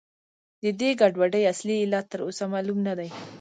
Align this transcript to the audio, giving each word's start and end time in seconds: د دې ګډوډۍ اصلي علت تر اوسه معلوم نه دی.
د 0.63 0.65
دې 0.79 0.89
ګډوډۍ 0.99 1.43
اصلي 1.53 1.75
علت 1.83 2.05
تر 2.11 2.19
اوسه 2.27 2.45
معلوم 2.53 2.79
نه 2.87 2.93
دی. 2.99 3.09